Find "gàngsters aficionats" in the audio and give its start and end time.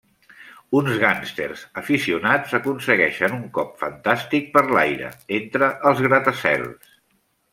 1.01-2.55